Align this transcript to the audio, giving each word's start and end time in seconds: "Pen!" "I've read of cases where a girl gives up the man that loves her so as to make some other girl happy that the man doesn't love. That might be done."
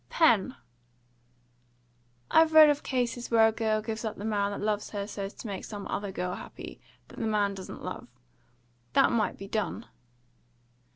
"Pen!" 0.09 0.55
"I've 2.31 2.53
read 2.53 2.71
of 2.71 2.81
cases 2.81 3.29
where 3.29 3.47
a 3.47 3.51
girl 3.51 3.83
gives 3.83 4.03
up 4.03 4.15
the 4.15 4.25
man 4.25 4.49
that 4.49 4.59
loves 4.65 4.89
her 4.89 5.05
so 5.05 5.25
as 5.25 5.33
to 5.35 5.45
make 5.45 5.63
some 5.63 5.85
other 5.89 6.11
girl 6.11 6.33
happy 6.33 6.81
that 7.09 7.19
the 7.19 7.27
man 7.27 7.53
doesn't 7.53 7.83
love. 7.83 8.07
That 8.93 9.11
might 9.11 9.37
be 9.37 9.47
done." 9.47 9.85